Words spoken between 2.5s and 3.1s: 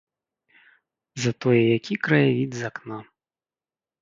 з акна!